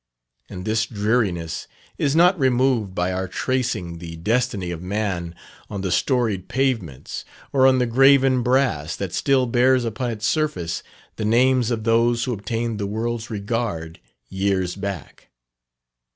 And 0.49 0.65
this 0.65 0.87
dreariness 0.87 1.67
is 1.99 2.15
not 2.15 2.39
removed 2.39 2.95
by 2.95 3.13
our 3.13 3.27
tracing 3.27 3.99
the 3.99 4.15
destiny 4.15 4.71
of 4.71 4.81
man 4.81 5.35
on 5.69 5.81
the 5.81 5.91
storied 5.91 6.47
pavements 6.47 7.23
or 7.53 7.67
on 7.67 7.77
the 7.77 7.85
graven 7.85 8.41
brass, 8.41 8.95
that 8.95 9.13
still 9.13 9.45
bears 9.45 9.85
upon 9.85 10.09
its 10.09 10.25
surface 10.25 10.81
the 11.17 11.23
names 11.25 11.69
of 11.69 11.83
those 11.83 12.23
who 12.23 12.33
obtained 12.33 12.79
the 12.79 12.87
world's 12.87 13.29
regard 13.29 13.99
years 14.27 14.75
back. 14.75 15.29